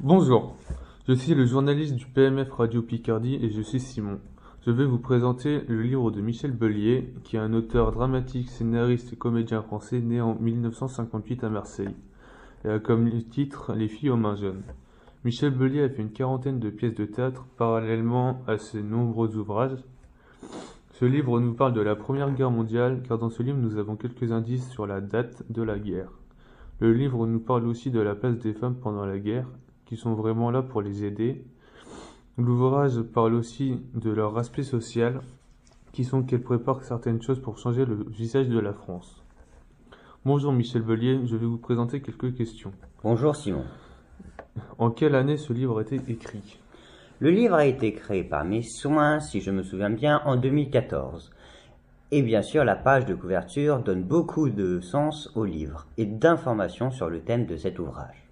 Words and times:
Bonjour, 0.00 0.56
je 1.08 1.14
suis 1.14 1.34
le 1.34 1.46
journaliste 1.46 1.94
du 1.94 2.04
PMF 2.04 2.50
Radio 2.52 2.82
Picardie 2.82 3.36
et 3.36 3.50
je 3.50 3.62
suis 3.62 3.80
Simon. 3.80 4.20
Je 4.66 4.70
vais 4.70 4.84
vous 4.84 4.98
présenter 4.98 5.62
le 5.66 5.82
livre 5.82 6.10
de 6.10 6.20
Michel 6.20 6.52
Bellier, 6.52 7.14
qui 7.24 7.36
est 7.36 7.40
un 7.40 7.54
auteur 7.54 7.90
dramatique, 7.90 8.50
scénariste 8.50 9.12
et 9.12 9.16
comédien 9.16 9.62
français 9.62 10.00
né 10.00 10.20
en 10.20 10.34
1958 10.34 11.44
à 11.44 11.48
Marseille. 11.48 11.96
Et 12.64 12.68
a 12.68 12.78
comme 12.78 13.10
titre 13.24 13.74
Les 13.74 13.88
filles 13.88 14.10
aux 14.10 14.16
mains 14.16 14.36
jeunes. 14.36 14.62
Michel 15.24 15.50
Bellier 15.50 15.84
a 15.84 15.88
fait 15.88 16.02
une 16.02 16.12
quarantaine 16.12 16.60
de 16.60 16.70
pièces 16.70 16.94
de 16.94 17.06
théâtre 17.06 17.46
parallèlement 17.56 18.42
à 18.46 18.58
ses 18.58 18.82
nombreux 18.82 19.36
ouvrages 19.36 19.84
ce 20.94 21.04
livre 21.04 21.40
nous 21.40 21.54
parle 21.54 21.72
de 21.72 21.80
la 21.80 21.96
Première 21.96 22.30
Guerre 22.30 22.52
mondiale, 22.52 23.02
car 23.02 23.18
dans 23.18 23.28
ce 23.28 23.42
livre 23.42 23.58
nous 23.58 23.78
avons 23.78 23.96
quelques 23.96 24.30
indices 24.30 24.70
sur 24.70 24.86
la 24.86 25.00
date 25.00 25.42
de 25.50 25.60
la 25.60 25.76
guerre. 25.76 26.12
Le 26.78 26.92
livre 26.92 27.26
nous 27.26 27.40
parle 27.40 27.66
aussi 27.66 27.90
de 27.90 27.98
la 27.98 28.14
place 28.14 28.38
des 28.38 28.52
femmes 28.52 28.76
pendant 28.76 29.04
la 29.04 29.18
guerre, 29.18 29.48
qui 29.86 29.96
sont 29.96 30.14
vraiment 30.14 30.52
là 30.52 30.62
pour 30.62 30.82
les 30.82 31.02
aider. 31.02 31.44
L'ouvrage 32.38 33.02
parle 33.02 33.34
aussi 33.34 33.80
de 33.94 34.10
leur 34.12 34.38
aspect 34.38 34.62
social, 34.62 35.20
qui 35.90 36.04
sont 36.04 36.22
qu'elles 36.22 36.44
préparent 36.44 36.84
certaines 36.84 37.20
choses 37.20 37.40
pour 37.40 37.58
changer 37.58 37.84
le 37.84 38.04
visage 38.08 38.48
de 38.48 38.60
la 38.60 38.72
France. 38.72 39.20
Bonjour 40.24 40.52
Michel 40.52 40.82
Bellier, 40.82 41.26
je 41.26 41.34
vais 41.34 41.46
vous 41.46 41.58
présenter 41.58 42.02
quelques 42.02 42.36
questions. 42.36 42.70
Bonjour 43.02 43.34
Simon. 43.34 43.64
En 44.78 44.92
quelle 44.92 45.16
année 45.16 45.38
ce 45.38 45.52
livre 45.52 45.80
a 45.80 45.82
été 45.82 45.96
écrit? 46.06 46.60
Le 47.20 47.30
livre 47.30 47.54
a 47.54 47.64
été 47.64 47.92
créé 47.92 48.24
par 48.24 48.44
mes 48.44 48.62
soins, 48.62 49.20
si 49.20 49.40
je 49.40 49.50
me 49.50 49.62
souviens 49.62 49.90
bien, 49.90 50.20
en 50.24 50.36
2014. 50.36 51.30
Et 52.10 52.22
bien 52.22 52.42
sûr, 52.42 52.64
la 52.64 52.76
page 52.76 53.06
de 53.06 53.14
couverture 53.14 53.78
donne 53.78 54.02
beaucoup 54.02 54.50
de 54.50 54.80
sens 54.80 55.30
au 55.34 55.44
livre 55.44 55.86
et 55.96 56.06
d'informations 56.06 56.90
sur 56.90 57.08
le 57.08 57.20
thème 57.20 57.46
de 57.46 57.56
cet 57.56 57.78
ouvrage. 57.78 58.28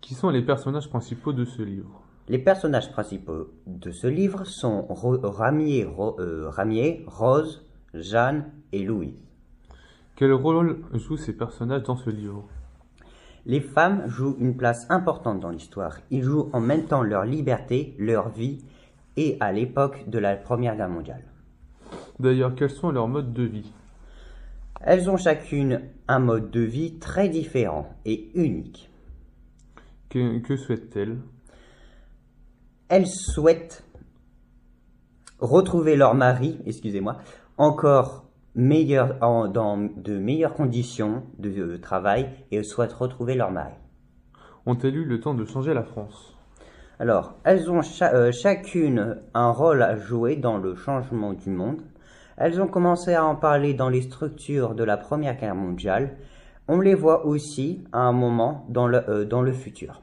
Qui 0.00 0.14
sont 0.14 0.30
les 0.30 0.42
personnages 0.42 0.88
principaux 0.88 1.32
de 1.32 1.44
ce 1.44 1.62
livre? 1.62 2.00
Les 2.28 2.38
personnages 2.38 2.92
principaux 2.92 3.48
de 3.66 3.90
ce 3.90 4.06
livre 4.06 4.44
sont 4.44 4.82
Ro- 4.82 5.18
Ramier, 5.22 5.84
Ro- 5.84 6.16
euh, 6.20 6.48
Ramier, 6.48 7.04
Rose, 7.06 7.64
Jeanne 7.94 8.44
et 8.72 8.82
Louise. 8.84 9.24
Quel 10.16 10.32
rôle 10.32 10.80
jouent 10.92 11.16
ces 11.16 11.32
personnages 11.36 11.82
dans 11.84 11.96
ce 11.96 12.10
livre? 12.10 12.44
Les 13.46 13.60
femmes 13.60 14.06
jouent 14.08 14.36
une 14.38 14.56
place 14.56 14.86
importante 14.90 15.40
dans 15.40 15.50
l'histoire. 15.50 15.98
Ils 16.10 16.22
jouent 16.22 16.50
en 16.52 16.60
même 16.60 16.84
temps 16.84 17.02
leur 17.02 17.24
liberté, 17.24 17.94
leur 17.98 18.28
vie 18.28 18.64
et 19.16 19.36
à 19.40 19.52
l'époque 19.52 20.08
de 20.08 20.18
la 20.18 20.36
Première 20.36 20.76
Guerre 20.76 20.88
mondiale. 20.88 21.24
D'ailleurs, 22.18 22.54
quels 22.54 22.70
sont 22.70 22.90
leurs 22.90 23.08
modes 23.08 23.32
de 23.32 23.42
vie? 23.42 23.72
Elles 24.82 25.10
ont 25.10 25.16
chacune 25.16 25.82
un 26.08 26.18
mode 26.18 26.50
de 26.50 26.60
vie 26.60 26.98
très 26.98 27.28
différent 27.28 27.94
et 28.04 28.30
unique. 28.34 28.90
Que, 30.08 30.38
que 30.38 30.56
souhaitent-elles? 30.56 31.18
Elles 32.88 33.06
souhaitent 33.06 33.84
retrouver 35.38 35.96
leur 35.96 36.14
mari, 36.14 36.58
excusez-moi, 36.66 37.18
encore 37.56 38.29
meilleur, 38.54 39.16
en- 39.20 39.48
dans 39.48 39.76
de 39.78 40.18
meilleures 40.18 40.54
conditions 40.54 41.22
de, 41.38 41.76
travail 41.76 42.28
et 42.50 42.62
souhaitent 42.62 42.92
retrouver 42.92 43.34
leur 43.34 43.50
mari. 43.50 43.74
Ont-elles 44.66 44.96
eu 44.96 45.04
le 45.04 45.20
temps 45.20 45.34
de 45.34 45.44
changer 45.44 45.74
la 45.74 45.82
France? 45.82 46.36
Alors, 46.98 47.34
elles 47.44 47.70
ont 47.70 47.82
cha- 47.82 48.14
euh, 48.14 48.30
chacune 48.32 49.16
un 49.32 49.50
rôle 49.50 49.82
à 49.82 49.96
jouer 49.96 50.36
dans 50.36 50.58
le 50.58 50.74
changement 50.74 51.32
du 51.32 51.48
monde. 51.48 51.80
Elles 52.36 52.60
ont 52.60 52.66
commencé 52.66 53.14
à 53.14 53.24
en 53.24 53.36
parler 53.36 53.74
dans 53.74 53.88
les 53.88 54.02
structures 54.02 54.74
de 54.74 54.84
la 54.84 54.96
Première 54.96 55.36
Guerre 55.38 55.54
mondiale. 55.54 56.16
On 56.68 56.80
les 56.80 56.94
voit 56.94 57.26
aussi 57.26 57.82
à 57.92 58.00
un 58.00 58.12
moment 58.12 58.66
dans 58.68 58.86
le, 58.86 59.08
euh, 59.08 59.24
dans 59.24 59.42
le 59.42 59.52
futur. 59.52 60.00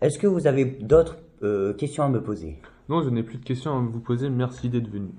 Est-ce 0.00 0.18
que 0.18 0.26
vous 0.26 0.46
avez 0.46 0.64
d'autres 0.64 1.18
euh, 1.42 1.72
questions 1.74 2.04
à 2.04 2.08
me 2.08 2.22
poser? 2.22 2.58
Non, 2.88 3.02
je 3.02 3.10
n'ai 3.10 3.22
plus 3.22 3.38
de 3.38 3.44
questions 3.44 3.76
à 3.76 3.80
vous 3.80 4.00
poser, 4.00 4.28
merci 4.30 4.68
d'être 4.68 4.88
venu. 4.88 5.10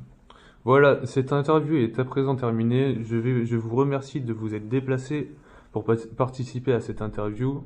Voilà, 0.63 1.05
cette 1.05 1.33
interview 1.33 1.75
est 1.77 1.97
à 1.99 2.03
présent 2.05 2.35
terminée. 2.35 2.97
Je, 3.03 3.55
vous 3.55 3.75
remercie 3.75 4.21
de 4.21 4.31
vous 4.33 4.53
être 4.53 4.69
déplacé 4.69 5.31
pour 5.71 5.83
pa- 5.83 5.95
participer 6.17 6.73
à 6.73 6.81
cette 6.81 7.01
interview 7.01 7.63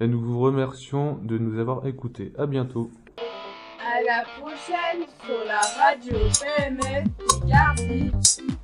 et 0.00 0.06
nous 0.06 0.20
vous 0.20 0.40
remercions 0.40 1.18
de 1.22 1.36
nous 1.36 1.58
avoir 1.58 1.86
écoutés. 1.86 2.32
À 2.38 2.46
bientôt. 2.46 2.90
À 3.18 4.02
la 4.02 4.24
prochaine 4.40 5.06
sur 5.24 5.44
la 5.46 5.60
radio 5.82 6.16
PMF 6.40 7.04
Picardie. 7.42 8.57